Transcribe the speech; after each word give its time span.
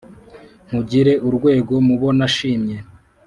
nkugire 0.67 1.13
urwego 1.27 1.73
mu 1.87 1.95
bo 1.99 2.09
nashimye. 2.17 2.77